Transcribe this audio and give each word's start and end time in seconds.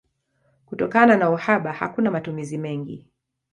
Kutokana 0.65 1.17
na 1.17 1.29
uhaba 1.29 1.73
hakuna 1.73 2.11
matumizi 2.11 2.57
mengi. 2.57 3.07